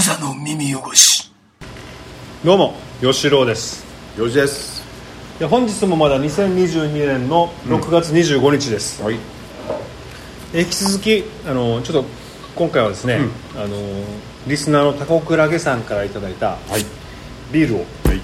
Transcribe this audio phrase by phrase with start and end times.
[0.00, 1.30] コザの耳汚し。
[2.42, 3.84] どうも吉郎です。
[4.16, 4.82] よしです。
[5.38, 9.18] いや本日もまだ2022年の6月25日です、はい。
[10.54, 12.08] え引き続きあのちょっと
[12.56, 13.18] 今回はですね、
[13.54, 13.76] あの
[14.46, 16.86] リスナーのタコクラゲさんからいただいたはい。
[17.52, 18.20] ビールを、はい。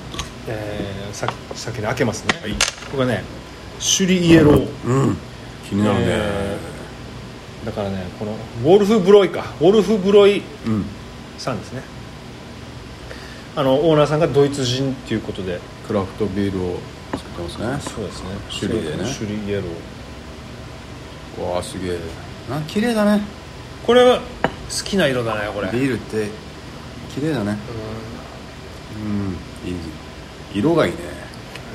[0.49, 2.57] えー、さ先に開けますね、
[2.91, 3.23] これがね
[3.81, 5.17] シュリイエロー、うん。
[5.69, 8.33] 気になるね、えーだからねこの
[8.65, 9.53] ウォルフブロイか。
[9.61, 10.87] ウォルフブロイうん
[11.39, 11.83] さんですね。
[13.55, 15.61] あのオーナーさんがドイツ人っていうことで。
[15.87, 16.81] クラフトビールを
[17.13, 17.95] 作ってますね。
[17.95, 18.31] そうですね。
[18.51, 19.07] シュリでね。
[19.07, 21.53] シュリイエロー。
[21.53, 21.99] わあすげえ。
[22.51, 23.23] な綺麗だね。
[23.87, 24.23] これは好
[24.85, 25.69] きな色だねこれ。
[25.69, 26.29] ビールって
[27.15, 27.57] 綺麗だね。
[28.97, 29.71] うん。
[29.71, 29.77] いい。
[30.59, 30.99] 色がいいね。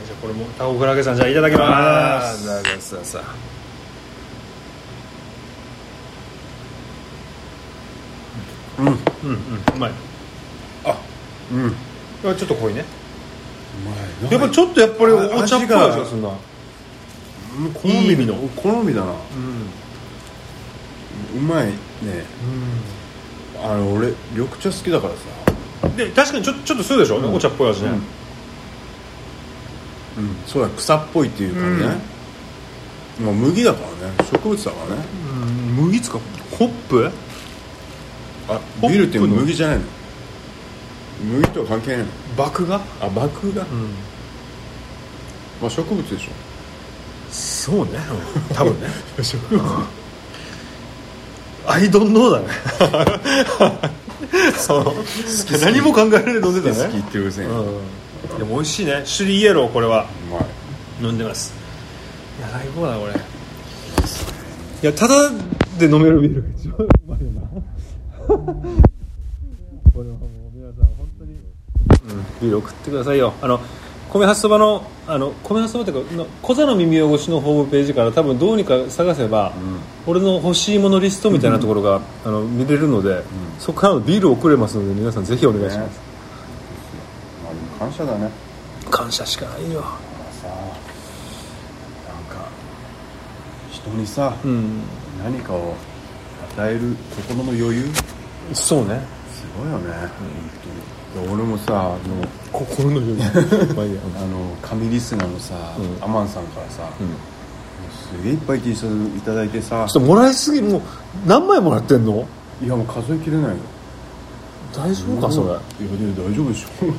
[0.06, 2.48] じゃあこれもタコクラゲさんじゃあいただきます。
[2.48, 3.24] だからささ
[8.80, 8.86] うん。
[8.86, 8.96] ううんう
[9.34, 9.36] ん。
[9.76, 9.92] うまい。
[10.86, 10.98] あ。
[11.52, 11.76] うん。
[12.22, 12.86] ちょっと濃いね。
[13.86, 13.92] ま
[14.28, 14.32] い。
[14.32, 15.88] やっぱちょっとやっぱりあお茶っぽい味が。
[15.88, 15.96] な。
[17.58, 19.12] うん好いい意味の好みだな。
[19.12, 19.16] う
[21.38, 21.40] ん。
[21.40, 21.74] うまいね。
[23.64, 25.20] あの俺緑茶好きだからさ。
[25.96, 27.98] で確かにちょちょっとするでしょ、お茶っぽい味ね、うん、う
[30.28, 32.00] ん、そうだ草っぽいっていうかね、
[33.20, 34.14] もう麦だからね。
[34.32, 35.02] 植物だからね。
[35.78, 35.86] うん。
[35.86, 36.20] 麦つか
[36.52, 37.12] ホップ？
[38.50, 39.84] あビールって麦じゃないの？
[41.40, 42.06] 麦とは関係ないの？
[42.38, 42.76] 麦芽？
[42.76, 43.90] あ麦が、うん。
[45.62, 46.32] まあ植物でしょ。
[47.32, 47.92] そうね。
[48.54, 48.88] 多分ね。
[49.24, 49.62] 植物。
[51.68, 52.48] アイドンノーだね。
[54.58, 54.86] そう。
[55.62, 56.86] 何も考えられる飲んでたね。
[56.86, 58.38] 好きって言うぜ、ううん。
[58.40, 59.02] でも美味しいね。
[59.06, 60.08] シュリイエローこれは。
[60.32, 60.46] まい。
[61.06, 61.54] 飲んでます。
[62.40, 63.14] いや最高だこれ。
[63.14, 63.18] い
[64.88, 65.30] やただ
[65.78, 67.42] で飲めるビールが一番うまいよな
[68.28, 68.38] こ
[69.98, 71.36] れはもう皆さん本当に、
[72.42, 73.34] ビールを食ってくださいよ。
[73.42, 73.60] あの
[74.10, 79.54] 米発そばのあの米発そばっていうかの小座の耳汚しのホームページから多分どうにか探せば、
[80.06, 83.24] 俺の欲しいものリストみたいなところが、あの見れるので、
[83.60, 86.02] そこからのビールを送れますので皆さんぜひお願いします、ね。
[87.44, 88.30] まあでも感謝だね。
[88.90, 89.82] 感謝しかないよ。
[90.42, 90.58] さなん
[92.26, 92.46] か
[93.72, 94.82] 人にさ、うん。
[95.24, 95.76] 何かを
[96.58, 96.96] 与える
[97.30, 97.86] 心の余裕
[98.54, 99.00] そうね。
[99.34, 100.10] すごいよね、本
[101.16, 103.18] 当に俺もさあの心の余裕。
[103.76, 103.84] ま
[104.22, 106.04] あの紙リスナーのさ、うん。
[106.04, 107.08] アマンさんからさ、うん。
[108.20, 110.82] すげえいっぱい T シャツいただいてさちょっともらいすぎもう
[111.26, 112.28] 何枚もらってんの？
[112.64, 113.58] いやもう数えきれないよ。
[114.76, 115.86] 大丈夫かそれ？
[115.86, 116.86] いやでも大丈夫でしょ。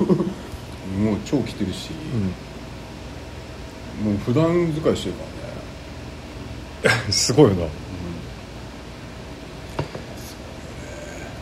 [1.01, 1.91] もう超着てるし、
[4.05, 5.23] もう普段使いしてるか
[6.85, 7.03] らね。
[7.13, 7.67] すごいよな、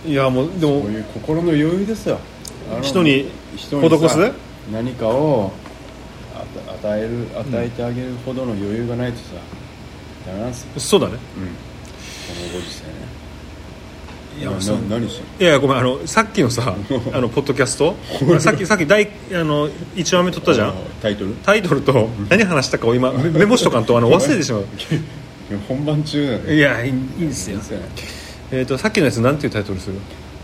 [0.07, 2.19] いやもうでもこういう心の余裕ですよ。
[2.73, 4.33] あの人に人にさ施す？
[4.73, 5.53] 何かを
[6.35, 9.25] 与与える与えてあげるほどの余裕がないとさ
[10.27, 11.15] ダメなんですよ、そうだね。
[11.15, 11.21] うん、こ
[12.55, 13.21] のご時世ね。
[14.39, 14.79] いやなそう。
[14.89, 16.75] 何しいやごめんあのさっきのさ
[17.13, 17.95] あのポッドキャスト？
[18.39, 20.75] さっき さっき第あの1話目撮ったじゃん？
[21.03, 21.35] タイトル？
[21.45, 24.65] タイトルと何話したかを今メメモしとかんとあの忘れてしまう。
[25.69, 26.55] 本番中だよね。
[26.55, 27.59] いやいいいいですよ。
[27.59, 28.20] ですよね
[28.53, 29.97] えっ、とさっきのやつなんていうタイトルする？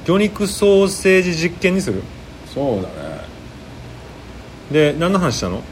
[0.04, 2.02] 魚肉ソーセージ実験にする？
[2.54, 3.20] そうだね。
[4.70, 5.62] で何の話したの？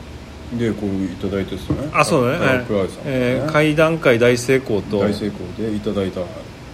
[0.59, 1.89] でこういただいてですね。
[1.93, 2.59] あそうだね。
[2.59, 2.65] ね。
[3.05, 4.99] えー会談会大成功と。
[4.99, 6.21] 大成功でいただいた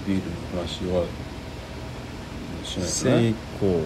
[0.06, 0.22] ビール
[0.56, 1.04] の話は
[2.64, 3.80] しないです成ね功、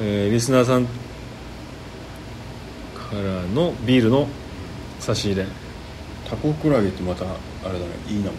[0.00, 0.90] えーリスナーさんか
[3.12, 4.28] らのビールの
[4.98, 5.46] 差し入れ。
[6.28, 7.28] タコクラゲってまたあ
[7.66, 7.84] れだね。
[8.08, 8.32] いい名前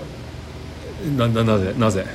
[1.18, 2.06] なななぜなぜ？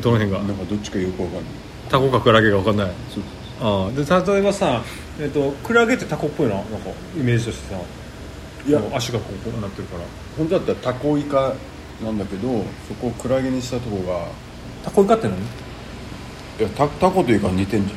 [0.00, 0.42] どの辺が？
[0.42, 1.44] なんかどっちかよくわかんない。
[1.88, 2.92] タコかクラゲが分かんない。
[3.08, 3.22] そう
[3.62, 4.82] ああで例えばさ、
[5.18, 7.80] えっとクラゲってタコっぽいななんかイメージとしてさ。
[8.66, 8.80] いや。
[8.94, 10.04] 足がこうこうなってるから。
[10.36, 11.54] 本当だったらタコイカ
[12.04, 14.28] なんだけどそこをクラゲにしたとこが。
[14.84, 15.36] タコイカって何？
[15.38, 15.42] い
[16.62, 17.94] やタタコというか似てんじ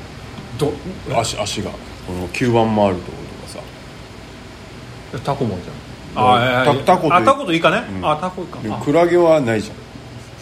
[0.58, 1.20] どゃん。
[1.20, 1.72] 足足が。
[1.72, 5.20] この吸盤回るところとかさ。
[5.24, 5.76] タコもじゃん
[6.16, 8.10] ああタタコとあタコとイカね、うん。
[8.10, 8.60] あタコイカ。
[8.60, 9.76] あでもクラゲはないじゃん。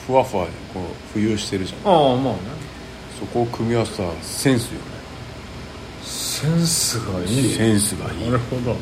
[0.07, 0.81] ふわふわでこ
[1.15, 1.91] う浮遊してるじゃん。
[1.91, 2.39] ああまあね。
[3.19, 4.85] そこを組み合わせたセンスよね。
[6.03, 7.27] センスがいい。
[7.53, 8.25] センスがいい。
[8.25, 8.75] なるほど。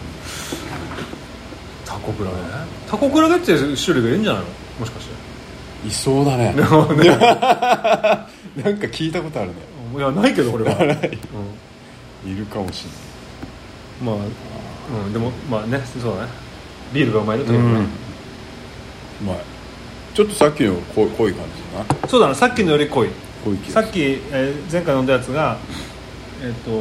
[1.85, 2.35] タコクラゲ？
[2.37, 2.43] ね
[2.89, 4.47] タコクラゲって種類がいるんじゃないの？
[4.79, 5.87] もしかして。
[5.87, 6.53] いそうだね。
[6.53, 6.55] ね。
[6.61, 6.65] な
[8.71, 9.55] んか聞いたことあるね。
[9.97, 10.71] いやないけどこれは、
[12.25, 12.33] い。
[12.35, 12.85] るかもし
[14.01, 14.15] うん、まあ、
[15.05, 16.29] うん、でもまあねそうだね
[16.93, 19.37] ビールがうまいだとうまい。
[20.13, 22.07] ちょっとさっきの濃い濃い感じだな。
[22.07, 23.09] そうだなさっきのより濃い。
[23.43, 25.57] 小池さっき、えー前回飲んだやつが、
[26.41, 26.71] えっと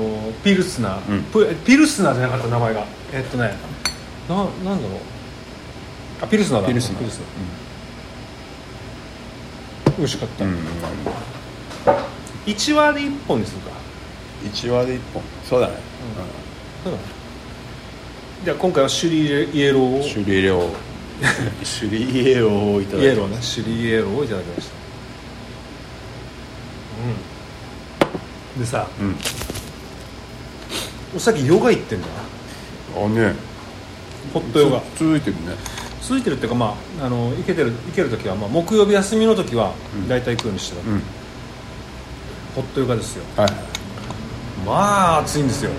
[0.43, 1.23] ピルスナー、うん。
[1.25, 2.85] プピルスナーじゃなかった名前が。
[3.13, 3.55] えっとね
[4.29, 4.43] なな
[4.75, 4.99] んだろう。
[6.23, 6.69] あピルスナーだ。
[6.69, 6.99] ピルスナー。
[6.99, 7.27] ピルスナー
[9.99, 10.59] 美味しかった、うん、うん、
[12.47, 13.71] 1割1本にするか。
[14.45, 15.23] 1話で1本。
[15.45, 15.75] そうだね、
[16.85, 17.05] そうだね
[18.45, 19.97] じゃあ今回はシュリーイエローを。
[19.97, 20.71] うん、シュリエロ
[21.65, 23.39] シュリエロをいただイエローね。
[23.41, 24.73] シュリーイエローをいただきました。
[28.55, 28.61] うん。
[28.61, 29.17] でさうん。
[31.17, 32.07] おさっきヨガ行ってんだ。
[32.07, 32.13] よ
[33.07, 33.35] あね。
[34.33, 34.81] ホットヨガ。
[34.97, 35.41] つ続いてるね。
[36.01, 40.09] 続いてるっていうかまああの行けてる行ける時は、まあ、木曜日休みの時はうん。
[40.09, 41.03] 大体行くようにしてた、うん。
[42.55, 43.25] ホットヨガですよ。
[43.37, 43.53] はい。
[44.65, 45.71] まあ暑いんですよ、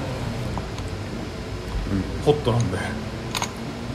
[2.25, 2.77] ホットなんで。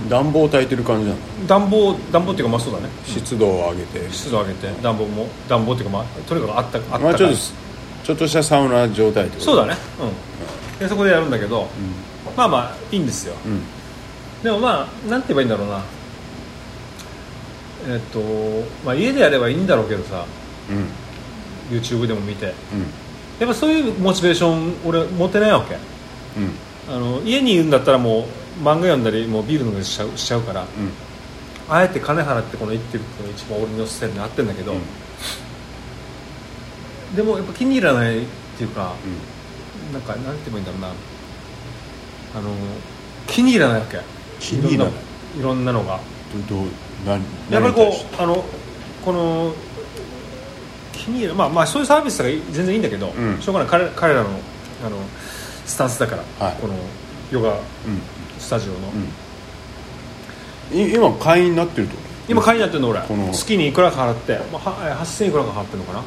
[0.08, 1.18] 暖房焚いてる感じなの？
[1.46, 2.88] 暖房暖房っていうかまあそうだね。
[3.06, 7.00] 湿度を上げて、湿度上げて暖房も暖房っていうかまあとにかくあったあったかい。
[7.00, 7.36] まあちょっと
[8.04, 9.44] ちょっとしたサウナ状態ってこと？
[9.44, 9.76] そうだね。
[10.00, 10.78] うん。
[10.78, 11.68] でそこでやるんだけど、
[12.36, 13.34] まあまあいいんですよ。
[13.46, 13.62] うん。
[14.42, 15.82] でもまあなんて言えばいいんだろうな。
[17.88, 18.20] えっと
[18.84, 20.26] まあ家でやればいいんだろうけどさ。
[20.70, 21.74] うん。
[21.74, 22.46] YouTube でも見て。
[22.46, 22.52] うん。
[23.38, 25.76] やっぱそういうモチベーション俺持ってないわけ。
[25.76, 25.80] うん
[26.88, 28.22] あの家にいるんだったらもう
[28.62, 30.68] 漫画読んだりもうビール飲んだりしちゃうしちゃうからうん。
[31.68, 34.74] あえて金払ってこの行ってるっていうのが一番俺のスタイルに合ってるんだけど、
[37.16, 38.26] でもやっぱ気に入らないっ
[38.58, 38.94] ていうか
[39.92, 40.88] なんかなんて言えばいいんだろうな。
[40.88, 42.50] あの
[43.26, 43.98] 気に入らないわけ。
[44.40, 44.94] 気に入らない。
[45.38, 45.94] いろんなのが。
[46.34, 46.66] うんどどう
[47.06, 48.44] 何やっぱりこうあの
[49.04, 49.54] この
[50.92, 53.40] 気に入るまあまあそういうサービスが全然いいんだけど、うん。
[53.40, 53.68] しょうがない。
[53.70, 54.28] 彼彼らの
[54.84, 54.98] あの
[55.66, 56.56] スタンスだから、はい。
[56.60, 56.74] この
[57.30, 57.58] ヨガうん。
[58.38, 58.78] スタジオの、
[60.72, 60.78] うん。
[60.78, 61.94] い今会員になってると？
[62.28, 63.00] 今会員やってるの俺。
[63.32, 66.02] 月にいくらか払って、まあ、はえー8000いくらか払ってるのかな、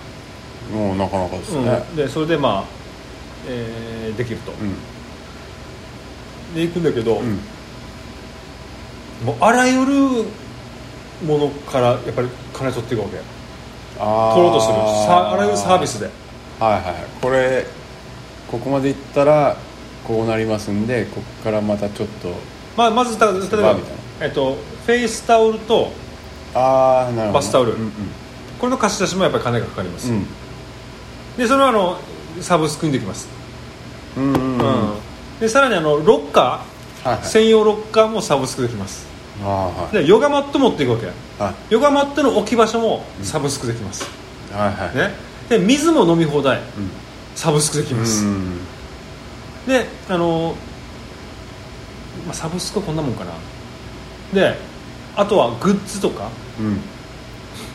[0.77, 1.85] もうなかなかですね。
[1.89, 2.63] うん、でそれでまあ、
[3.47, 4.75] えーできると、うん。
[6.55, 7.39] で行くんだけど、うん。
[9.25, 9.93] もうあらゆる
[11.25, 13.17] ものからやっぱり金取っていくわけ。
[13.97, 14.73] 取ろうとする。
[15.07, 16.07] さあらゆるサービスで。
[16.59, 16.83] はいはい。
[17.21, 17.65] これ
[18.49, 19.57] ここまでいったら
[20.05, 22.29] こうなりますんでここからまたちょっと
[22.77, 23.75] まあ、まずた例えば
[24.21, 24.55] えっと、
[24.85, 25.91] フェイスタオルと
[26.53, 27.33] ああなるほど。
[27.33, 27.73] バスタオル。
[27.73, 27.91] うん
[28.59, 30.25] これの貸し出しもやっぱり金がかかります、うん。
[31.37, 31.99] でそれはあの
[32.41, 33.27] サブスクにできます、
[34.17, 34.91] うんうんうん。
[34.91, 34.93] うん。
[35.39, 36.65] でさらにあのロッカは
[37.05, 37.17] いはい。
[37.19, 39.05] ー専用ロッカーもサブスクできます。
[39.43, 39.95] はい。
[39.97, 41.05] でヨガマット持っていくわけ。
[41.43, 41.55] はい。
[41.69, 44.09] ヨガマットの置き場所もサブスクできます、
[44.51, 44.95] はいはい。
[44.95, 45.13] ね、
[45.49, 46.57] で水も飲み放題。
[46.57, 46.63] うん
[47.37, 48.57] サブスクできます、うん。
[49.67, 50.55] であの、
[52.25, 53.33] まあ、サブスクはこんなもんかな。
[54.33, 54.57] で
[55.15, 56.29] あとはグッズとか。
[56.59, 56.81] うん。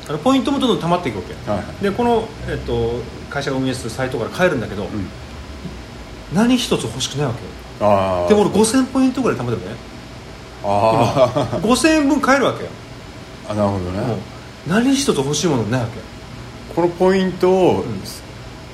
[0.09, 1.83] あのポイントもどんどん溜まっていくわけ、はいはい。
[1.83, 2.95] でこの、えっと、
[3.31, 5.09] 会社が運営するサイトから買えるんだけど、うん。
[6.35, 7.41] 何一つ欲しくないわけ
[8.29, 9.77] でも俺5000ポイントぐらい貯めてるね。
[10.65, 12.71] あ5000円分買えるわけよ。
[13.47, 14.17] ーあなるほどね。
[14.67, 16.01] 何一つ欲しいものないわけ。
[16.75, 18.01] このポイントをん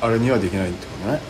[0.00, 1.20] あれにはできないってことね。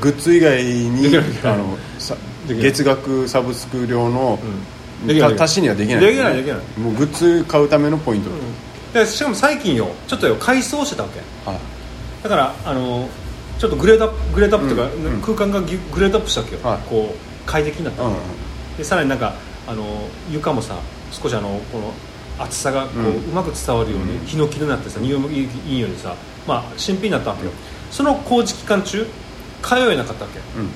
[0.00, 2.16] グッズ以外にあのさ
[2.46, 5.18] 月額サブスク料のうん。
[5.36, 6.00] た足しにはできない。
[6.00, 6.80] できないできない。
[6.80, 8.30] もうグッズ買うためのポイント
[8.98, 9.88] でしかも最近よ。
[10.06, 11.20] ちょっとよ改装してたわけ。
[11.48, 11.60] はい
[12.22, 13.08] だからあの
[13.58, 15.22] ちょっとグレードアップグレードアップというか、うんうん。
[15.22, 18.02] 空間がグレードアップしたわけよ、はいこう快適になった。
[18.02, 18.76] わけ、うん。
[18.78, 19.34] でさらになんか
[19.66, 20.76] あの床もさ
[21.12, 21.92] 少しあのこの
[22.38, 24.26] 厚さがこう,、ううんまく伝わるように、うん。
[24.26, 26.14] ヒノキになってさ匂いもいいようにさ、
[26.46, 27.50] まあ、新品になったわけよ、
[27.90, 29.06] その工事期間中
[29.62, 30.38] 通えなかったわけ。
[30.38, 30.70] うん。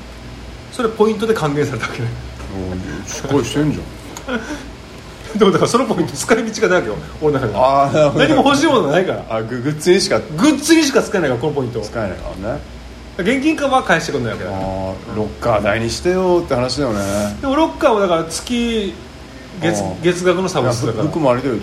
[0.73, 2.09] それポイントで還元されたわけね。
[3.25, 3.79] っかりしてんじ
[5.39, 6.97] でもだからそのポイント使い道がないわけよ。
[7.23, 8.25] 俺の中でゃんああなるほど。
[8.25, 9.25] 何も欲しいものがないから。
[9.31, 10.19] あググッズにしか。
[10.19, 11.81] グッズにしか使えないからこのポイント。
[11.81, 12.61] 使えないからね。
[13.19, 14.57] 現金化は返してくんないわけだああ
[15.15, 17.37] ロッカー代にしてよって話だよね。
[17.41, 18.93] でもロッカーはだから月
[19.61, 19.95] 月あー。
[20.03, 21.05] 月額のサブスクだから。
[21.09, 21.55] 服もあれだよ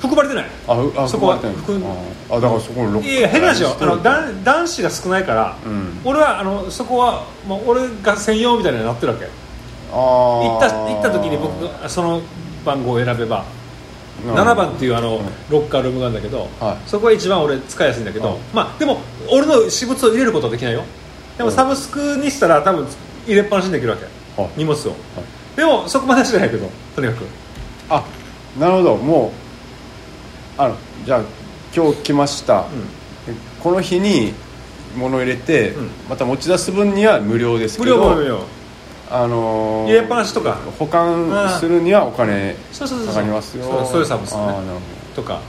[0.00, 0.46] 含まれてない。
[0.66, 1.84] あふあそこは含
[2.30, 3.76] ああだからそこのロッカーいやいや変な話よ。
[3.80, 6.00] あの男男子が少ないから、うん。
[6.04, 9.24] 俺はあのそこはもう俺が専用みたいになってるわけ。
[9.24, 9.28] あ
[9.90, 12.20] 行あった行った時に僕がその
[12.64, 13.44] 番号を選べば
[14.26, 15.24] なるほど7番っていうあのうん。
[15.50, 16.88] ロッカールームがあるんだけど、はい。
[16.88, 18.98] そこが一番俺使いやすいんだけど、はいまあでも
[19.30, 20.84] 俺の私物を入れることはできないよ。
[21.36, 21.54] でもうん。
[21.56, 22.86] サブスクにしたら多分
[23.26, 24.04] 入れっぱなしにできるわけ、
[24.40, 24.50] はい。
[24.56, 24.94] 荷物を、
[25.56, 27.26] でもそこまではしないけどとにかく。
[27.90, 28.04] あ
[28.58, 28.96] なるほど。
[28.96, 29.47] もう
[30.58, 31.20] あのじゃあ
[31.74, 32.62] 今日来ました、
[33.26, 34.34] でこの日に
[34.96, 35.90] 物を入れて、うん。
[36.08, 38.44] また持ち出す分には無料です無けど料無料。
[39.10, 40.58] あのー入れっぱなしとか。
[40.78, 43.86] 保管するにはお金かかりますよ。
[43.86, 44.40] そういうサービスね。
[45.14, 45.40] とか。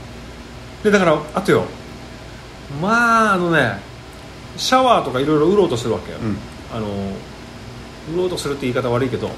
[0.82, 1.64] でだからあとよ。
[2.80, 3.78] まああのね
[4.56, 6.36] シャワーとかいろいろ売ろうとするわけよ、うん。
[6.74, 6.86] あの
[8.14, 9.28] 売ろうとするって言い方悪いけど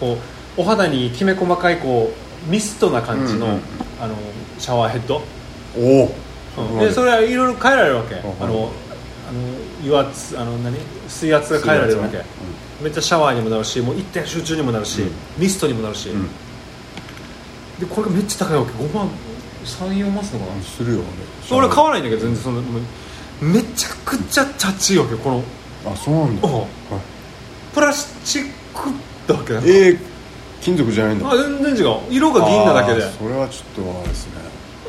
[0.00, 0.16] こ
[0.56, 2.12] うお肌にきめ細かいこ
[2.46, 3.60] うミストな感じの,、うんうん
[4.00, 4.14] あの
[4.58, 5.22] シャワーヘッド、
[5.76, 6.14] おお。
[6.58, 6.78] うん。
[6.78, 8.70] でそれはいろいろ変えられるわけ、んあのあの
[9.82, 10.78] 油圧あの何？
[11.08, 12.22] 水圧が変えられるわけ、
[12.82, 15.10] めっちゃシャワーにもなるしもう一点集中にもなるし、うん。
[15.38, 16.28] ミストにもなるし、うん。
[17.78, 18.72] でこれがめっちゃ高いわけ。
[18.72, 19.08] 5万
[19.64, 21.04] 34万するのかな、するよね。
[21.50, 25.42] 俺買わないんだけど全然そんなもうめちゃくちゃチャチいわけこの。
[25.84, 26.48] あそうなんだ、
[27.72, 28.90] プラスチック
[29.28, 29.98] だわけだえー、
[30.66, 31.30] 金属じゃないんだ。
[31.30, 32.00] あ全然違う。
[32.10, 33.00] 色が銀なだけで。
[33.02, 34.40] それはちょっとあれですね。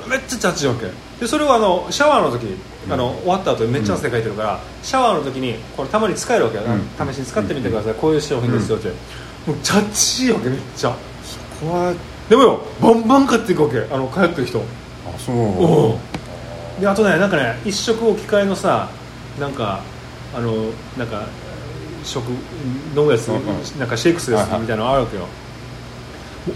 [0.09, 0.87] めっちゃチャチいわけ
[1.19, 2.47] でそれはあのシャワーの時
[2.89, 7.13] あの終わった後にめっちゃ汗かいてるから、シャワーの時にこれたまに使えるわけよ、うん。
[7.13, 8.87] 試しに使ってみてください、こういう商品ですよって、
[9.45, 10.89] もうチャチいわけめっちゃ。
[10.89, 10.97] こ
[11.67, 11.93] こは。
[12.29, 13.79] でもよバンバン買っていくわけ。
[13.93, 14.59] あの通ってる人。
[14.59, 14.63] あ
[15.19, 15.35] そう。
[15.35, 16.81] おう。
[16.81, 18.89] であとねなんかね一食置き換えのさ
[19.39, 19.81] なんか
[20.33, 20.53] あの
[20.97, 21.27] なんか
[22.03, 22.23] 食
[22.95, 23.79] 飲むやつ、うんうん。
[23.79, 24.61] なんかシェイクするやつはいはい。
[24.61, 25.29] みたいなのあるわけよ、もう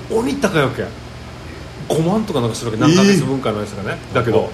[0.10, 0.86] 鬼高いわけ
[1.90, 2.82] 5万とかなんかするわけ。
[2.82, 4.50] 何ヶ月分かのやつがね、だけど。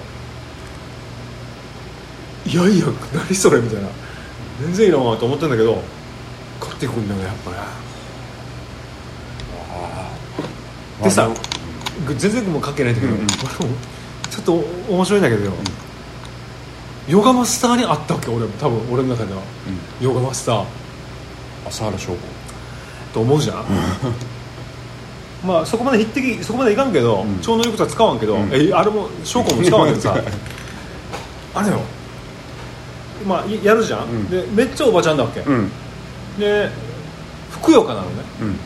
[2.46, 3.88] いやいや何それみたいな。
[4.60, 5.82] 全然いいなと思ってんだけど。
[6.60, 7.56] 買っていくんだよやっぱね。
[11.04, 13.26] でさまあ全然もう関係ないんだけど、うんうん。
[13.28, 14.52] ちょっと
[14.92, 15.52] 面白いんだけどよ、
[17.06, 18.52] ヨガマスターにあったわけ俺も。
[18.58, 19.42] 多分俺の中では、
[20.00, 20.64] ヨガマスター。
[21.66, 22.18] 朝原翔吾
[23.12, 23.64] と思うじゃん、
[25.44, 27.38] まあそこまで匹敵そこまでいかんけど、ん。
[27.40, 28.50] 超能力とは使わんけど、うん。
[28.52, 30.16] えあれも証拠も使わんけどさ。
[31.54, 31.80] あれよ。
[33.26, 34.28] まあいやるじゃん、うん。
[34.30, 35.70] でめっちゃおばちゃんだわけ、うん。
[36.38, 36.68] で
[37.50, 38.22] ふくよかなのね。
[38.42, 38.56] うん。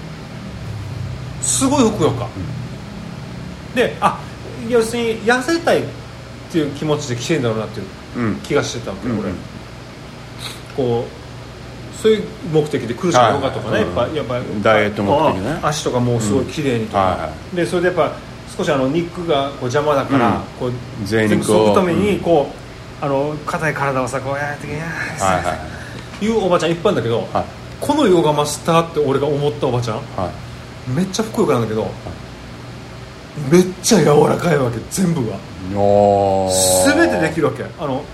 [1.43, 2.29] すごいふくよか、
[3.75, 4.21] であ
[4.69, 5.85] 要するに痩せたいっ
[6.51, 7.87] ていう気持ちで来てんだろうなっていう
[8.17, 8.37] うん。
[8.37, 9.21] 気がしてたわけ、うん。
[9.21, 9.33] 俺。
[10.77, 11.22] こう
[12.01, 14.17] そういう目的で来るじゃんヨガとかね、はい。
[14.17, 15.61] やっぱやっぱダイエット目的ね。
[15.63, 18.13] あ足とかもうすごい綺麗にとか、はいはでそれでやっぱ
[18.57, 20.43] 少しあの肉がこう邪魔だから、うん。
[20.59, 20.73] こう
[21.07, 21.45] 贅肉を。
[21.45, 22.51] そぐためにこ
[23.01, 25.55] う、あの硬い体をさこうやってやーはいは
[26.21, 26.25] い。
[26.25, 27.45] いうおばちゃんいっぱいんだけど、はい。
[27.81, 30.31] このヨガマスターって俺が思ったおばちゃんは
[30.89, 30.91] い。
[30.91, 31.91] めっちゃふくよかなんだけど、
[33.51, 35.37] めっちゃ柔らかいわけ全部が。
[36.85, 37.65] 全てできるわけ。
[37.79, 38.05] あの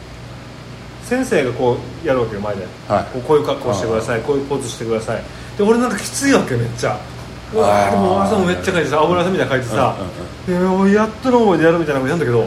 [1.09, 3.21] 先生がこうやるわけよ前で、はい。
[3.21, 5.23] こういう格好してくださいこういうポーズしてください。
[5.57, 6.99] で俺なんかきついわけめっちゃ。
[7.55, 9.97] うわーでも朝もめっちゃかいてさ油汗みたいなのかいてさ、
[10.47, 12.47] でもうやっとの思いでやるみたいなことやるんだけど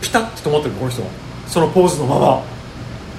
[0.00, 1.08] ピタッと止まってるこの人は
[1.46, 2.42] そのポーズのまま。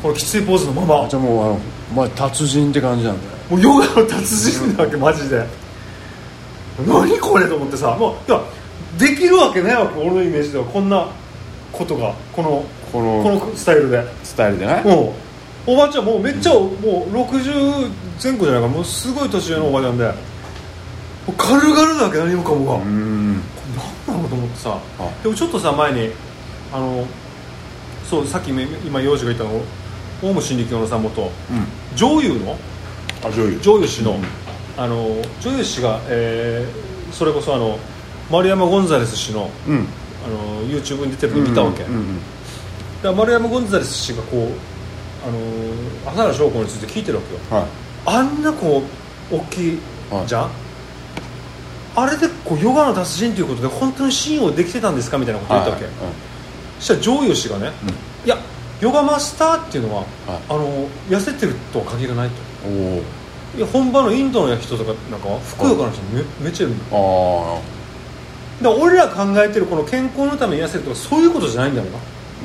[0.02, 1.06] このきついポーズのまま。
[1.06, 1.60] あじゃあもうあの、
[1.96, 3.32] まあ、達人って感じなんだよ。
[3.50, 5.46] もうヨガの達人なわけマジで。
[6.88, 8.42] 何これと思ってさもういや
[8.98, 10.66] できるわけないわけ俺のイメージでは。
[10.66, 11.08] こんな
[11.72, 12.64] ことがこの
[12.98, 14.04] このこのスタイルで。
[14.24, 14.82] スタイルでね。
[14.84, 15.14] も
[15.68, 16.72] うおばちゃんもうめっちゃ、もう
[17.14, 17.90] 60
[18.24, 18.68] 前後じゃないか。
[18.68, 20.14] もうすごい年上のおばちゃんで。
[21.38, 23.42] 軽々なわけ何もかもが、うーん。
[24.08, 24.78] 何なのと思ってさ。
[25.00, 25.10] あ。
[25.24, 26.10] でもちょっとさ前に
[26.74, 27.06] あの
[28.10, 29.62] そうさっき今今幼児が言ったの。
[30.24, 31.32] オウム真理教のさ元うん。
[31.96, 32.58] 女優の？
[33.24, 33.60] あ女優。
[33.62, 34.24] 女優氏の,、うん。
[34.78, 34.96] あの
[35.42, 37.80] 女優氏が、えーそれこそあの
[38.30, 39.86] 丸山ゴンザレス氏のうん。
[40.26, 42.22] あの YouTube に出てるの見たわけ、うんうんだか
[43.04, 44.50] ら丸山ゴンザレス氏がこう
[45.28, 47.62] あの朝原翔子について聞いてるわけよ。
[47.62, 47.70] はい。
[48.06, 48.84] あんなこ
[49.32, 50.50] う大きいはいじゃん、
[51.96, 55.94] あれでこうヨガの達人ということで本当に信用できてたんですかみたいなこと言ったわけ、はい
[56.80, 57.72] そしたら上がね、
[58.24, 58.38] いや
[58.80, 60.08] ヨガマスターっていうのは、はい。
[60.50, 62.36] あの痩せてるとは限らないと。
[63.58, 66.98] いや本場のインドの人とかなんかはふくよかな人めめっちゃいるの。
[66.98, 67.62] お
[68.62, 71.98] あだ俺ら考えてるこの健康のために痩せるとかそういうことじゃないんだろうな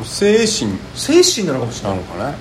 [0.04, 0.78] 精神。
[0.94, 2.34] 精神なのかもしれな、ないのかね。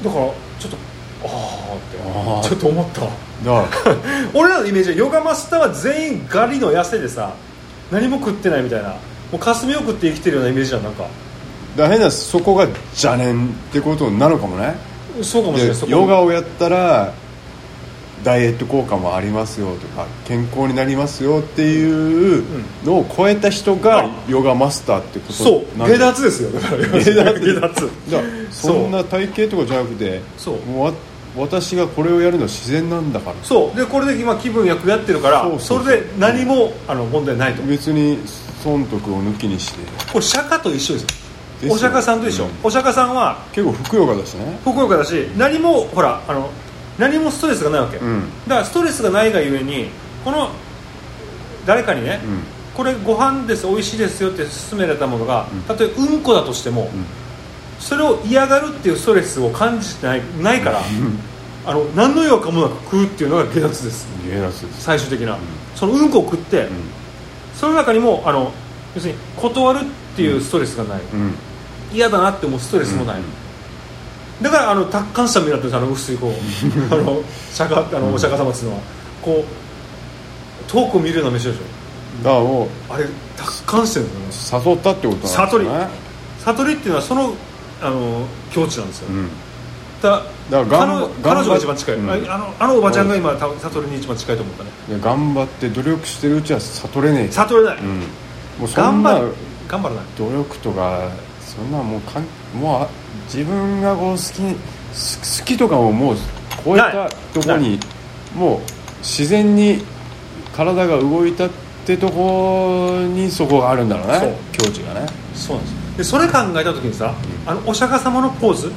[0.00, 0.04] ん。
[0.04, 0.76] だからちょっと
[1.24, 2.48] あああーって。
[2.48, 3.00] ちょっと思った。
[3.00, 3.96] だから。
[4.34, 7.34] 俺らのイメージはヨガマスターは全員ガリの痩せでさ
[7.90, 8.90] 何も食ってないみたいな。
[8.90, 8.96] も
[9.34, 11.04] う霞を食って生きてるようなイメージじゃんなんか
[11.76, 14.74] だ変なそこが邪念ってことなのかもね。
[15.22, 17.12] そうかもしれでないそこヨガをやったら
[18.26, 22.42] ダイエット効果もありますよとか健康になりますよっていう
[22.84, 25.64] のを超えた人があヨガマスターってことそう。
[25.78, 26.50] 下脱ですよ。
[26.50, 27.14] だから下
[27.60, 27.90] 脱
[28.50, 30.60] そんな体型とかじゃなくてそう。
[30.62, 30.92] もうわ
[31.36, 33.36] 私がこれをやるのは自然なんだから。
[33.44, 33.76] そう。
[33.76, 37.62] でこれで今気分よくやってるからそうそうそれで何もあの問題ないと。
[37.62, 38.18] 別に
[38.60, 39.78] 損得を抜きにして。
[40.10, 41.06] これ釈迦と一緒です
[41.70, 42.50] お釈迦さんと一緒、うん。
[42.64, 44.58] お釈迦さんは結構ふくよかだしね。
[44.64, 46.50] ふくよかだし何もほらあの
[46.98, 48.22] 何もストレスがないわけ、うん。
[48.46, 49.90] だからストレスがないがゆえに
[50.24, 50.50] この
[51.66, 52.42] 誰かにね、うん。
[52.76, 56.90] これご飯です美味しいですよって勧められたものが、たとえうんこだとしても、
[57.80, 60.82] それを嫌がるっていうストレスを感じてないないから、
[61.64, 64.06] あの何の違和感もなく食うっていうのが下脱です。
[64.78, 65.38] 最終的な、
[65.74, 66.68] そのうんこを食って、
[67.54, 68.52] その中にもあの
[68.94, 71.34] 要するに断るっていうストレスがない、うん。
[71.92, 73.20] 嫌だなって思うストレスもない、
[74.42, 78.82] だからあの達観した目になってるんですあの薄いこうあの釈迦あのお釈迦様っていうのは
[79.22, 81.58] こう遠くを見るような飯でし
[82.22, 82.62] だからもう。
[82.64, 85.68] ょあれ達観してるんですよね誘ったってことなんですよ悟り。
[85.68, 85.88] ね
[86.44, 87.34] 悟りっていうのはその
[87.82, 89.28] あの境地なんですよ、うん。
[90.00, 92.10] だだから彼女彼女が一番近い、うん。
[92.10, 94.70] ああのあのおばちゃんが今悟りに一番近いと思ったね。
[94.88, 97.32] いや頑張って努力してるうちは悟れねえ。
[97.32, 97.98] 悟れない、うん。
[98.58, 99.32] もうそんな頑張る。
[99.68, 100.02] 頑張らな。
[100.02, 102.26] い努力とかそんなもうかん
[102.56, 102.88] もうあ
[103.32, 104.40] 自分がこう好き
[105.40, 106.16] 好きとかももう
[106.64, 107.78] 超えたとこに
[108.34, 108.60] もう
[109.00, 109.82] 自然に
[110.54, 111.50] 体が動いたっ
[111.86, 114.36] てとこにそこがあるんだろうね。
[114.52, 115.06] 境地がね。
[115.34, 115.72] そうなんです。
[115.72, 117.14] よでそれ考えた時にさ、
[117.46, 118.72] あのお釈迦様のポーズ、うん。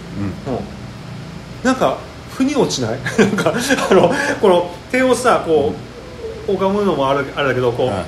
[0.54, 0.62] も
[1.64, 1.98] うなんか
[2.32, 3.00] 腑に落ちない？
[3.20, 5.74] なんかあのこの手をさこ
[6.48, 8.02] う拝むのもあるあれだけどこう、は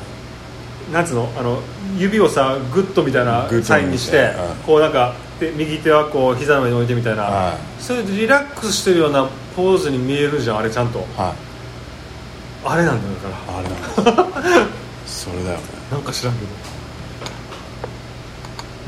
[0.90, 0.94] い。
[0.94, 1.30] なんつうの？
[1.38, 1.60] あの
[1.98, 4.34] 指をさグッとみたいなサインにして、うん。
[4.66, 11.00] こうなんかで右手はこう膝の上に置いてみたいな、はそれでリラックスしてるようなポーズに見えるじゃんあれちゃんと。
[11.00, 12.68] はい。
[12.68, 13.58] あれなんだから。
[13.58, 15.64] あれなんですそれだよね。
[15.92, 16.48] なんか知らんけど。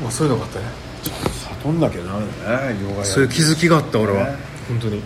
[0.00, 0.66] まあそういうのがあったね。
[1.60, 4.36] 悟んなきゃなるねヨガやそういう気づきがあった俺は、ね。
[4.68, 4.98] 本当に。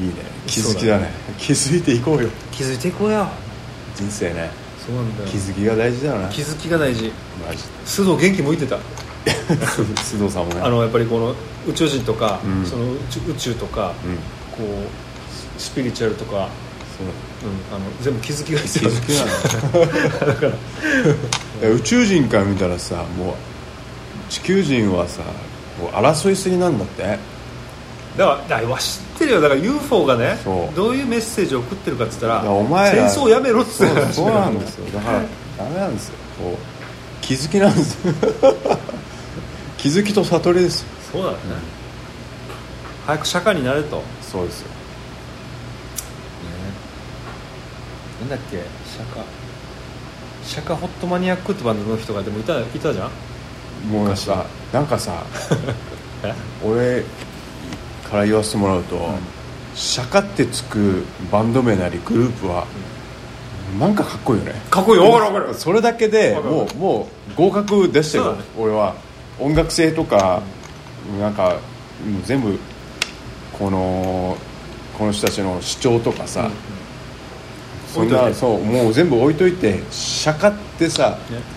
[0.00, 0.14] いいね。
[0.46, 1.10] 気づきだね。
[1.36, 2.30] 気づいていこうよ。
[2.52, 3.28] 気づいていこうよ。
[3.94, 5.28] 人生ねそうなんだよ。
[5.28, 6.28] 気づきが大事だよな。
[6.28, 7.12] 気づきが大事。
[7.46, 8.76] マジ須藤元気も言ってた。
[8.76, 9.32] で
[9.66, 10.60] 須藤さんもね。
[10.62, 11.34] あのやっぱりこの
[11.68, 12.64] 宇宙人とか、うん。
[12.64, 12.98] その宇
[13.36, 14.16] 宙とか、うん。
[14.66, 14.82] こ
[15.58, 16.48] うスピリチュアルとか、
[16.96, 17.06] そう。
[17.44, 20.46] うん、あの全部気づきが必気要づきなの だか
[21.62, 21.68] ら。
[21.68, 25.22] 宇宙人から見たらさもう地球人はさ
[25.80, 27.18] こう争いすぎなんだって
[28.16, 29.40] だからだからわ知ってるよ。
[29.40, 30.38] だから UFO がね
[30.74, 34.86] どういうメッセージを送ってるかっつったらお前ら戦争やめろっつってそうそうなんですよ。
[34.92, 35.22] だから
[35.58, 36.14] ダメなんですよ。
[36.42, 36.56] こう
[37.24, 37.94] 気づきなんです。
[38.06, 38.14] よ
[39.78, 40.86] 気づきと悟りですよ。
[41.12, 41.36] そうだね、
[43.06, 44.68] 早く釈迦になれと、ね、そうですよ。
[48.20, 48.64] なんだっけ釈
[49.18, 49.22] 迦。
[50.48, 53.08] 釈迦ホットマニアックってバンドの人がでもいたいたじゃ
[53.86, 53.90] ん？
[53.90, 55.22] もうさなんかさ
[56.24, 56.32] え？
[56.64, 57.04] 俺
[58.08, 58.98] から言わせてもらうと、
[59.74, 62.66] 釈迦ってつくバンド名なりグループは、
[63.80, 64.60] なんかかっこいいよね。
[64.70, 65.10] かっこいいよ。
[65.10, 65.54] 分かる分かる。
[65.54, 68.44] それだけでもうもう合格でしたよ、ね。
[68.58, 68.94] 俺は
[69.40, 70.42] 音楽性とか、
[71.20, 71.56] なんか
[72.04, 72.58] もう全部
[73.58, 74.36] この
[74.96, 76.50] この人たちの主張とかさ、
[77.92, 78.30] そん置いといて。
[78.30, 81.56] なそうもう全部置いといて釈迦ってさね。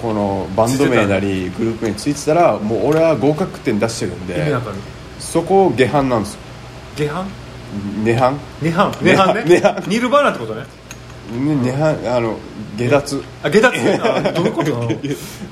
[0.00, 4.76] このバンド名なりグループについてたらもう俺は合格点出してるんで意味わかる
[5.34, 6.34] そこ下半なんです。
[6.34, 6.38] よ
[6.94, 7.26] 下半？
[8.04, 9.42] 涅槃涅槃涅槃ね。
[9.44, 10.60] 涅槃ニルバーナってことね。
[11.32, 12.36] ね涅槃あの
[12.76, 13.20] 下脱。
[13.42, 14.32] あ下脱？
[14.32, 14.70] どういうこと？
[14.78, 14.88] なの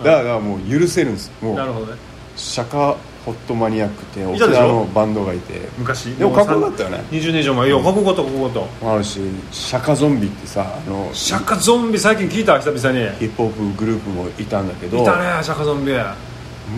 [0.05, 1.33] だからもう許せるんです。
[1.43, 1.57] もう。
[1.57, 1.99] なるほどね。
[2.37, 2.95] 釈迦
[3.27, 5.69] ホットマニアックって沖縄のバンドがいて。
[5.77, 6.15] 昔。
[6.15, 7.03] でもかっこよかったよね。
[7.11, 7.69] 20年以上前。
[7.69, 8.93] いやかっこよかったかっこよかった。
[8.95, 9.19] あるし
[9.51, 13.05] 釈迦ゾンビってさあの釈迦ゾンビ最近聞いた久々に。
[13.19, 15.03] ヒップホップグループもいたんだけど。
[15.03, 15.97] いたね釈迦ゾンビ。
[15.97, 16.15] あ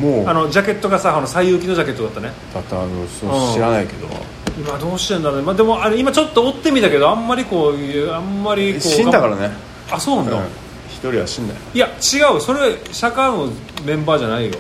[0.01, 0.29] もう。
[0.35, 2.33] のジャケットがさあの西遊記のジャケットだったね。
[2.53, 4.09] だったあのそううん知らないけど。
[4.57, 9.51] 今どうしてんだろうね、まあ、でもあれ今ちょっと追ってみたけどあんまりこういうあんまりこう死んだからね。
[9.91, 10.45] あそうなんだ、うん。
[10.89, 11.61] 一人は死んだよ。
[11.75, 12.41] いや違う。
[12.41, 13.53] それ釈迦の
[13.85, 14.55] メンバーじゃないよ。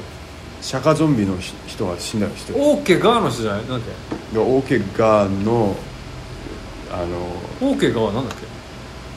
[0.60, 2.54] 釈迦ゾンビのひ人が死んだよ一人。
[2.54, 3.68] オーケーガーの人じゃない？
[3.68, 3.88] なんだっ
[4.32, 5.76] でオーケガーの
[6.90, 7.06] あの
[7.60, 8.46] けオーケーガーはなんだっけ？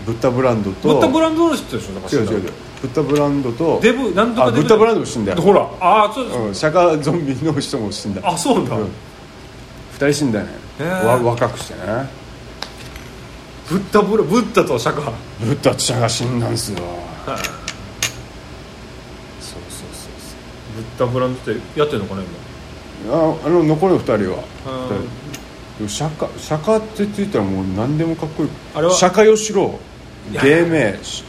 [0.05, 1.93] ブッダブランドとブッダブランドの人でしょ？
[1.95, 5.33] だから違う違う違うブッダブランドとデブなんとかデブあブッダブランドも死んだ。
[5.33, 8.21] よほらああそう、うん、釈迦ゾンビの人も死んだ。
[8.23, 8.87] あそうだ、うん。
[9.93, 10.51] 二人死んだよね。
[10.79, 11.05] へー。
[11.05, 12.07] わ若くしてね。
[13.69, 15.11] ブッダブラブッダと釈迦。
[15.39, 16.79] ブッダと釈迦死んだんすよ。
[17.25, 17.37] はい。
[19.41, 20.11] そうそうそう
[20.75, 22.31] ブッダブランドってやってるのかなそう
[23.11, 24.43] ああの残りの二人は。
[24.65, 24.87] 今
[25.77, 28.49] でも釈迦釈迦ってついたらもう何でもかっこいい。
[28.75, 28.93] あれは？
[28.93, 29.79] 釈迦吉郎
[30.31, 30.99] 芸名。
[31.03, 31.23] し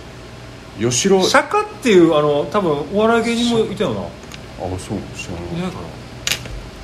[0.79, 1.21] 吉郎。
[1.21, 4.01] あ釈迦っていうあの多分お笑い芸人もいたよな。
[4.79, 5.59] そう知らない。
[5.59, 5.87] いないかな。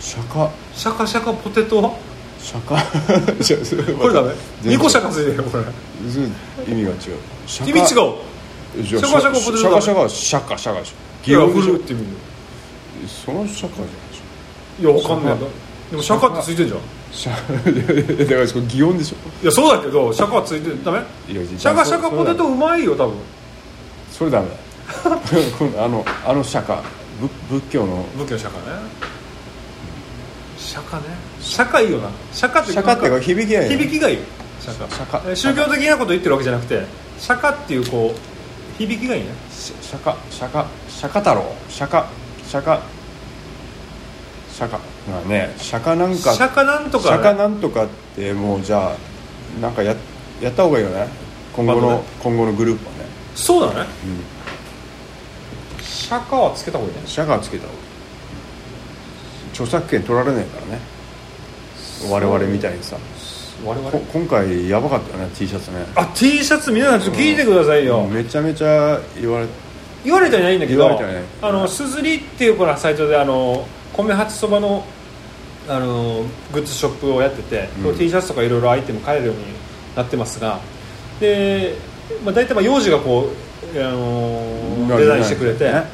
[0.01, 0.49] 釈迦。
[0.75, 1.93] 釈迦釈迦ポテトは
[2.41, 3.43] 釈迦。
[3.43, 4.31] じゃあそれこれダメ？
[4.63, 5.65] 全然2個釈迦ついてるよこれ。
[6.11, 6.99] ず意味が違う。
[7.47, 8.85] 釈意味違う？
[8.85, 11.31] じゃあ釈迦釈迦ポテト釈迦釈迦釈迦釈迦。
[11.31, 12.05] いや祇園フルって意味
[13.25, 14.21] その釈迦じゃないでし
[14.81, 15.39] いやわかんない。
[15.91, 16.81] でも釈迦ってついてんじゃん。
[17.13, 17.33] シャ
[18.19, 19.17] だからこれ擬音でしょ。
[19.43, 20.99] いやそうだけど釈迦はついてるダメ？
[21.29, 23.15] いや釈迦釈迦ポテトうまいよ多分
[24.17, 24.55] それダメだ。
[25.85, 26.81] あのあの釈迦
[27.21, 28.05] 仏仏教の。
[28.17, 28.91] 仏教の釈迦ね。
[30.57, 31.05] 釈迦ね。
[31.41, 32.11] 釈迦いいよな。
[32.33, 33.77] 釈迦って釈迦って響きがいいね。
[33.77, 34.19] 響きがいい。
[34.61, 34.89] 釈迦。
[34.89, 35.33] 釈迦。
[35.33, 36.85] え宗教的なこと言ってるわけじゃなくて
[37.19, 39.31] 釈迦っていうこう響きがいいね。
[39.51, 41.45] し釈迦釈迦釈迦太郎。
[41.69, 42.07] 釈迦
[42.47, 42.81] 釈迦
[44.53, 44.79] 釈迦。
[45.11, 49.97] まあね釈迦なんか釈迦なんとか、ね、釈迦なんとかってもうじゃあなんかや
[50.41, 51.09] やった方がいいよね。
[51.57, 52.03] 今後の、ね。
[52.23, 52.94] 今後のグループ
[53.35, 53.89] そうだね。
[55.79, 57.03] うん、釈迦はつけた方がいいね。
[57.07, 57.81] 釈迦つけた方がいい。
[59.51, 60.81] 著作権取られないからね。
[62.11, 62.97] 我々みたいにさ。
[63.65, 63.91] 我々？
[63.91, 65.87] こ今回やばかったよね T シャツね。
[65.95, 69.47] あ T シャツ皆さんちょっと聞いてくださいよ、めちゃめちゃ言われ
[70.05, 71.25] 言われたりないんだけど言われたりない。
[71.41, 74.85] あのすずりっていうこのサイトであの米八そばの
[75.69, 77.97] あのグッズショップをやってて、うん。
[77.97, 79.45] T シャツとかいろいろアイテム買えるように
[79.97, 80.59] なってますが
[81.21, 81.77] で、
[82.25, 83.31] まあ、大体まあ幼児がこ
[83.75, 85.85] う、あのデザインしてくれて、ね。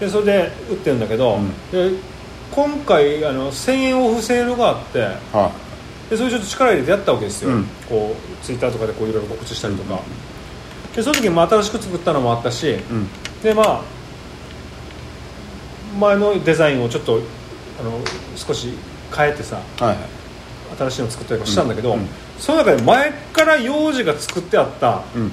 [0.00, 1.48] でそれで売ってるんだけど、うん。
[1.70, 1.98] で
[2.50, 5.00] 今回あの1000円オフセールがあって
[5.32, 5.50] は
[6.08, 7.64] でそれちょっと力入れてやったわけですよ、うん。
[7.88, 10.00] こうツイッターとかでこういろいろ告知したりとか、
[10.94, 12.76] でその時にまあ新しく作ったのもあったし、
[13.42, 13.82] でまあ
[15.98, 17.20] 前のデザインをちょっと
[17.80, 18.00] あの
[18.36, 18.72] 少し
[19.14, 19.98] 変えてさはいはい
[20.78, 22.00] 新しいの作ったりとかしたんだけど、うん。
[22.00, 22.08] うん。
[22.38, 25.32] その中で前から幼児が作ってあった、うん。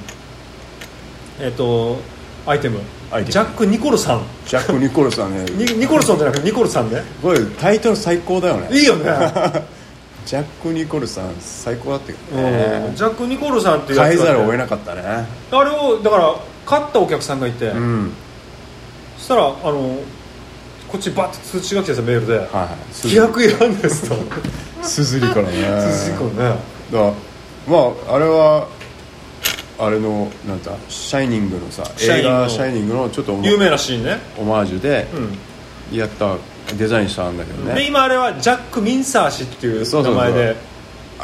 [1.39, 1.97] えっと
[2.45, 2.79] アイテム。
[3.11, 3.31] アイテム。
[3.31, 5.45] ジャック・ニコルさんジャック・ニコルさんね。
[5.51, 7.03] ニ ニコルソンじゃなくてニコルさんね。
[7.21, 8.69] これタイトル最高だよね。
[8.71, 9.05] いいよね、
[10.25, 12.35] ジャック・ニコルさん最高だったよう。
[12.35, 12.43] ん。
[12.43, 15.01] ねジャック・ニコルさんっていうやつ変えざるを得なかったね。
[15.03, 18.11] あれをだから買ったお客さんがいて、うん。
[19.17, 19.99] そしたらあの
[20.93, 22.37] こっちバッて通知が来てさメールで。
[22.37, 22.67] はいはい
[23.01, 24.15] 「規約違反です」と。
[24.83, 25.49] すずりからね。
[25.49, 26.49] 通知来るね。
[26.91, 27.13] だから
[27.67, 27.77] ま
[28.11, 28.67] ああれは
[29.79, 32.41] あれのなんだ「シャイニング」のさ映シャイニングの。
[32.41, 35.07] 画「シャイニング」のちょっと有名なシーンね、オマージュで
[35.91, 35.97] うん。
[35.97, 36.35] やった
[36.77, 40.55] デザインしたんだけどでね今あれはジャック・ミンサー氏っていう名前で。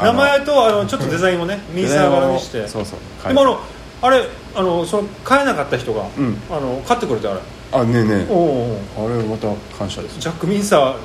[0.02, 2.66] 名前とあのちょっとデザインをねミンサー柄にして。
[2.66, 3.28] そうそう。
[3.28, 3.60] でもあの
[4.02, 4.24] あれ
[4.56, 6.36] あのその買えなかった人が、うん。
[6.50, 7.40] あの買ってくれてあれ
[7.72, 8.78] あねえねおうおうおう。
[8.98, 10.18] えあれまた感謝です。
[10.18, 10.96] ジャック・ミンサー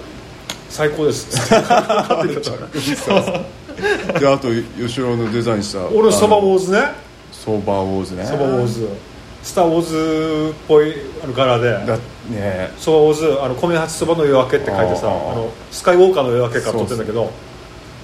[0.69, 1.37] 最高です。
[1.37, 1.69] って買っ
[4.19, 4.47] であと
[4.77, 7.05] 吉郎のデザインした俺のそばウォーーズね。
[7.31, 8.25] ソバウォーズね。
[8.25, 8.87] そばウォーズ。
[9.43, 11.71] スター・ウォーズっぽいあの柄で。
[11.85, 11.97] だ
[12.29, 17.31] ねそばウォーズあの米八そばの夜明けって書いてさあのスカイウォーカーの夜明けから撮ってるんだけど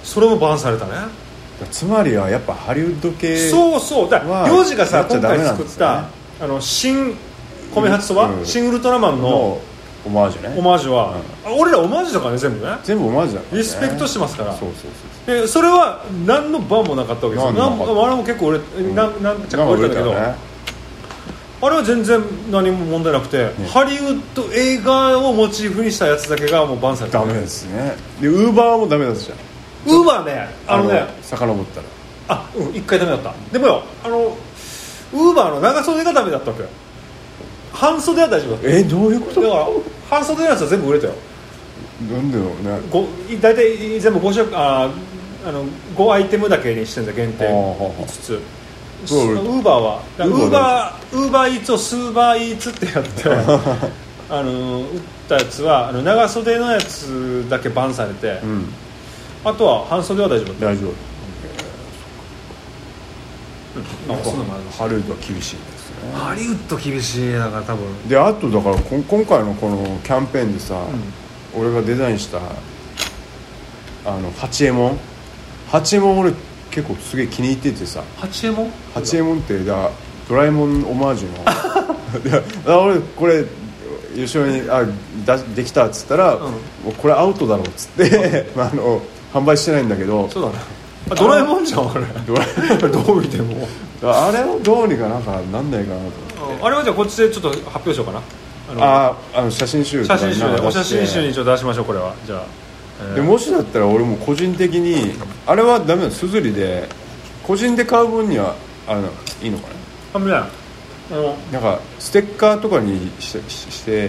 [0.04, 0.92] それもバンされたね。
[1.70, 4.10] つまりはやっぱハリウッド系そうそう。
[4.10, 6.08] だは幼児がさ今回作った、ね
[6.40, 7.14] あの新
[7.74, 8.46] 米八そば、うん。
[8.46, 9.60] 新ウルトラマンのの
[10.04, 10.56] オマージュね。
[10.58, 12.72] オマージュは、あ俺らオマージュだからね全部ね。
[12.82, 13.62] 全部オマージュだからね。
[13.62, 14.52] リスペクトしてますから。
[14.52, 14.70] そうそう
[15.26, 17.52] そうでそれは何の番もなかったわけですよ。
[17.52, 17.76] 何
[18.16, 20.34] も結構売れ、なんなんちゃか売れたけど、ね。
[21.64, 27.20] あれは全然何も問題なくて、ハリウッド映画をモチーフにしたやつだけがもうバンされた。
[27.20, 27.94] ダメですね。
[28.20, 29.96] でウーバーもダメだったじゃん。
[29.96, 31.86] ウーバーねあのね遡ったら。
[32.28, 33.32] あうん一回ダメだった。
[33.52, 34.36] でもよあの
[35.12, 36.68] ウーバーの長袖がダメだったわけよ
[37.72, 38.68] 半袖は大丈夫だった。
[38.70, 39.40] えどういうこと？
[39.42, 39.66] だから
[40.10, 41.14] 半袖のやつは全部売れたよ。
[42.10, 42.80] なんでだろうね。
[42.90, 43.06] ご
[43.40, 44.90] 大体全部5色あ
[45.46, 45.64] あの
[45.96, 47.44] 5アイテムだけにしてるんだ限定。
[47.46, 48.40] はあはあ5つ。
[49.04, 50.02] ウーバーは。
[50.18, 53.28] ウーバーウーバーイーツをスーバーイーツってやって
[54.30, 54.86] あの売っ
[55.28, 58.68] たやつはあの長袖のやつだけバンされて、うん。
[59.44, 60.66] あとは半袖は大丈夫だった。
[60.66, 61.11] 大丈夫
[64.78, 66.12] ハリウッドは厳しいですね。
[66.12, 68.08] ハリウッド厳しいだから多分。
[68.08, 70.84] であとだからこん今回のこのキャンペーンでさ、
[71.56, 72.38] 俺がデザインした
[74.04, 74.98] あの八右衛門
[75.70, 76.32] 八右衛門俺
[76.70, 78.02] 結構すげえ気に入っててさ。
[78.18, 79.90] 八右衛門八右衛門ってだ
[80.28, 82.82] ドラえもんオマージュの。
[82.84, 83.44] 俺これ
[84.14, 84.84] 吉尾にあ
[85.24, 86.40] だできたっつったら、う
[86.98, 89.00] これアウトだろうっつって、まあ、 あの
[89.32, 90.28] 販売してないんだけど。
[90.30, 90.81] そうだね
[91.12, 92.04] あドラえもんじゃんあれ。
[92.26, 93.68] ドラえどう見ても。
[94.02, 96.02] あれをどうにかなんかなんないかなと
[96.44, 96.64] 思って。
[96.64, 98.22] あれはじゃあこっちでちょっと発表しようかな。
[98.70, 102.14] あのあああの写真集写真集でお写真集にちょっと出しましょうこれは。
[102.24, 102.44] じゃあ、
[103.00, 103.14] えー。
[103.16, 105.12] でもしだったら俺も個人的に
[105.46, 106.88] あれはダメだすずりで
[107.42, 108.54] 個人で買う分には
[108.88, 109.08] あの
[109.42, 109.68] いいのか
[110.14, 110.48] あのねあ
[111.10, 114.08] のななんかステッカーとかにしてしして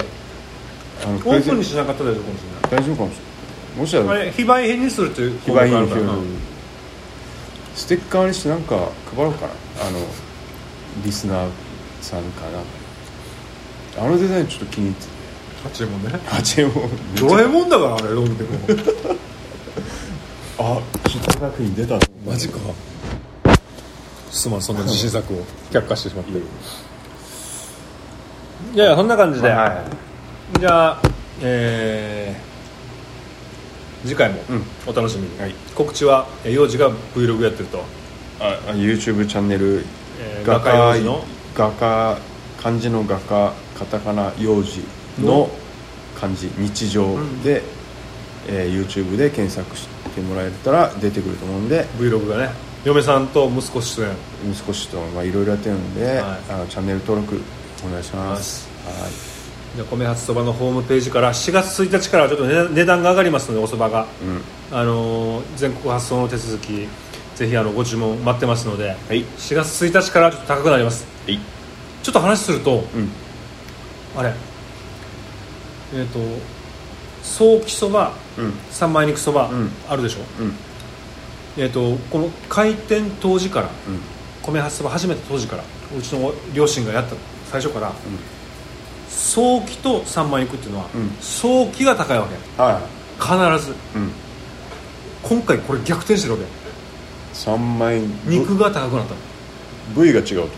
[1.05, 2.81] あのプオープンにしなかったら大丈夫かもしれない。
[2.81, 3.33] 大丈夫かもしれない。
[3.75, 6.21] もしあれ非売品にするという非売品項目ある
[7.83, 8.77] ステッカーにしてなんか
[9.13, 9.51] 配ろうかな。
[9.85, 9.99] あの
[11.03, 11.49] リスナー
[11.99, 12.43] さんか
[13.97, 15.11] なあのデザインちょっと気に入ってて。
[15.63, 16.19] 八右衛門ね。
[16.25, 18.49] 八右衛門ドラえもんだからあれどう見ても。
[20.59, 22.57] あ北学に出たマジか。
[24.31, 25.43] すまんそんな自信作を。
[25.69, 26.31] 却下してしまって。
[26.31, 26.35] い
[28.77, 29.83] やいやそんな感じで、は
[30.55, 30.59] い。
[30.61, 31.01] じゃあ
[31.41, 32.52] えー
[34.05, 34.63] 次回もうん。
[34.87, 35.55] お楽しみに、はい。
[35.75, 37.83] 告知はえー幼児が Vlog やってると、
[38.39, 39.85] ああ YouTube チャンネル。
[40.19, 41.23] えー画画家の？
[41.55, 42.17] 画家
[42.61, 44.83] 漢字の画家カタカナ幼児
[45.19, 45.49] の
[46.19, 47.61] 漢字日常で、
[48.47, 51.85] えー YouTube で検索してもらえたら出てくると思うんで。
[51.97, 52.49] Vlog がね。
[52.83, 54.09] 嫁さんと息子出演。
[54.51, 56.17] 息子氏とまあいろいろやってるんで、はい。
[56.49, 57.41] あのチャンネル登録
[57.87, 58.67] お願いします。
[58.85, 59.32] はい
[59.89, 64.05] 米初そばのホームページから4月1日からちょっと値値段が上がりますのでおそばが、
[64.71, 64.77] うん。
[64.77, 66.87] あのー全国発送の手続き
[67.35, 69.23] ぜひあのご注文待ってますので、はい。
[69.23, 71.05] 4月1日からちょっと高くなります。
[71.25, 71.39] はい。
[72.03, 73.09] ちょっと話するとうん。
[74.15, 74.33] あれ。
[75.95, 76.19] えっ、と
[77.23, 78.53] ソーキそばうん。
[78.69, 79.71] 三枚肉そば、うん。
[79.89, 80.43] あるでしょ？
[80.43, 80.53] うん。
[81.57, 83.99] えっ、とこの開店当時からうん。
[84.43, 85.63] 米初そば始めた当時から
[85.97, 87.15] うちの両親がやった
[87.49, 87.91] 最初から、
[89.13, 91.09] 早期と三枚肉っていうのは、うん。
[91.21, 92.61] 早期が高いわけ。
[92.61, 92.81] は
[93.19, 93.71] 必ず。
[93.71, 94.11] いうん。
[95.21, 96.45] 今回これ逆転してるわけ。
[97.33, 99.19] 三枚肉が高くなったの。
[99.95, 100.55] 部位が違うってことでし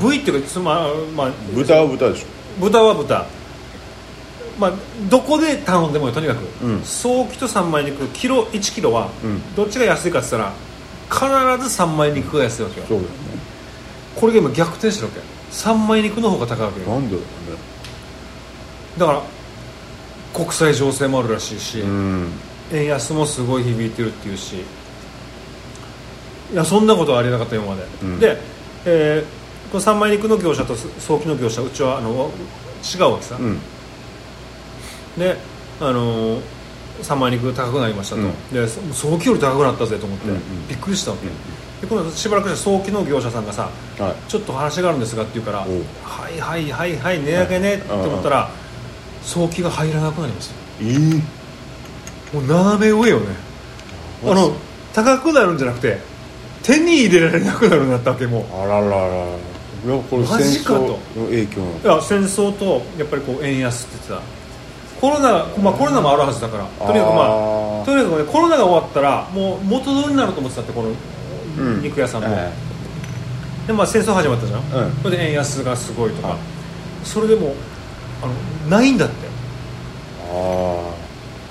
[0.00, 0.84] 部位っていうかつまあ、
[1.16, 2.26] まあ、ょ豚は豚でしょ。
[2.60, 3.26] 豚は豚。
[4.58, 4.72] まあ
[5.08, 6.82] どこで頼んでもいいとにかく、うん。
[6.82, 9.54] 早期と三枚肉キロ1キロは、うん。
[9.56, 10.42] どっちが安いかって言っ
[11.10, 12.86] たら必ず三枚肉が安いわけよ。
[12.86, 13.16] そうだよね。
[14.14, 15.20] これが今逆転してるわけ。
[15.50, 16.86] 三枚肉の方が高いわけよ。
[16.86, 17.16] なんで
[18.98, 19.22] だから
[20.34, 22.28] 国際情勢もあるらしいし、うん。
[22.72, 24.56] 円安もすごい響いてるっていうし
[26.52, 28.18] いやそんなことはありえなかった今まで、うん。
[28.20, 28.36] で、
[28.84, 32.10] えーこの三枚肉の業者と早期の業者うちはあの
[32.82, 33.58] 違うわけさ、うん。
[35.16, 35.36] で
[35.80, 36.40] あのー
[37.02, 38.32] 三枚肉高くなりましたと、うん。
[38.52, 40.68] でそ早期より高くなったぜと思って、うんうん。
[40.68, 41.26] びっくりしたわけ、
[41.80, 44.14] でこのしばらくして早期の業者さんがさはい。
[44.28, 45.66] ちょっと話があるんですがって言うからは
[46.30, 48.50] いはいはいはい値上げねって思ったら
[49.22, 50.96] 早期が入らなくなりましたええ
[52.36, 53.26] もう斜め上よね。
[54.24, 54.52] あの
[54.92, 55.98] 高くなるんじゃなくて
[56.62, 59.24] 手に入れられなくなるようになったわけもあらららら。
[59.82, 60.86] いやこれマ戦争ジかと。
[60.86, 65.00] の影響いや戦争とやっぱりこう円安って言ってた。
[65.00, 66.64] コロナ、まあ、コロナもあるはずだから。
[66.64, 67.84] とにかくまああー。
[67.84, 70.90] とにかくねコロナが終わったらもう元通りになると思ってたってこの
[71.58, 71.82] うん。
[71.82, 72.52] 肉屋さんも、え
[73.66, 74.92] でまあ戦争始まったじゃん、うん。
[75.02, 76.38] それで円安がすごいとか、はい。
[77.02, 77.54] それでも
[78.22, 78.32] あの
[78.70, 79.14] ないんだって。
[80.32, 80.94] あ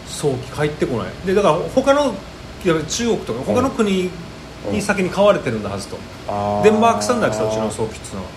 [0.07, 1.11] 早期帰ってこない。
[1.25, 2.13] でだから他の
[2.63, 4.09] いや中国とか他の国
[4.71, 8.21] に先に買われてるんだはずと、あデンマーク産だけどさうちの早期っていうの。
[8.23, 8.27] は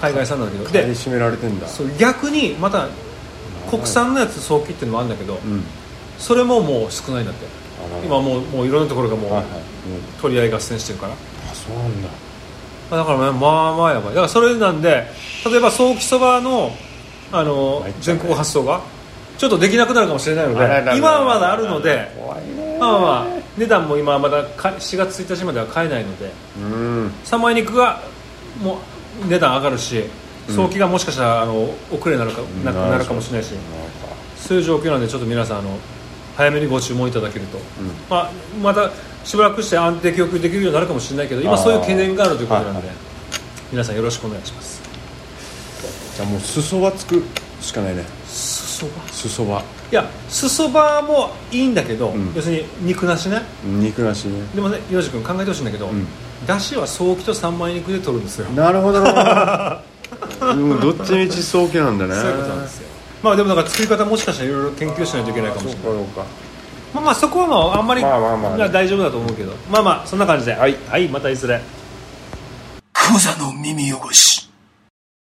[0.00, 0.70] 海外産なんだけど。
[0.70, 1.66] で買い占められてんだ。
[1.66, 2.88] そう逆にまた
[3.68, 5.64] 国産のやつ早期っていうのもあるんだけど、うん。
[6.18, 7.46] それももう少ないんだって。
[8.04, 9.50] 今もうもういろんなところがもうはいはい。
[9.50, 9.58] うん。
[10.22, 11.16] 取り合い合戦してるから、あ
[11.54, 12.08] そうなんだ。
[12.90, 14.14] まあだからねまあまあやばい。
[14.14, 15.06] だからそれなんで
[15.44, 16.70] 例えば早期そばの
[17.32, 18.80] あの全国発送が。
[19.38, 22.10] ちょっとできなくなるかもしれないので今はまだあるので
[22.80, 28.02] まあまあまあ値段も今はまだか4月1日までは買えないのでうん三枚肉が
[28.60, 28.80] も
[29.24, 30.02] う値段上がるし
[30.48, 33.54] 早期がもしかしたらあの遅れになるかなくなるかもしれないし
[34.36, 35.78] そういう状況なんでちょっと皆さんあの
[36.36, 37.58] 早めにご注文いただけると、
[38.08, 38.30] まあ、
[38.62, 38.90] また
[39.24, 42.88] しばらくして安定供給できるようになるかもしれないけど今そういう懸念があるということなんで、
[43.72, 44.87] 皆さんよろしくお願いします
[46.18, 47.22] じゃあもう裾はつく
[47.60, 48.02] しかないね。
[48.26, 49.62] すそば裾は。
[49.92, 52.34] いやすそばもいいんだけど、うん。
[52.34, 53.40] 要するに肉なしね。
[53.62, 54.44] 肉なしね。
[54.52, 56.04] でもね洋二君考えてほしいんだけど、ん。
[56.44, 59.00] だしは早期と三枚肉で取るんですよ、なるほど。
[59.00, 59.80] な
[60.40, 62.14] うんどっちみち早期なんだね。
[62.16, 62.88] そういうことなんですよ。
[63.22, 65.82] まあでもだから作り方もしかしたらいろいろ研究しないといけないかもしれない。
[65.84, 66.26] そうかそうか。
[66.94, 69.52] まあまあそこはまああんまり、まあまあまあいや大丈夫だと思うけど。
[69.70, 70.54] まあまあそんな感じで。
[70.54, 71.60] はい、はい、またいずれ。
[72.92, 74.27] クザの耳汚し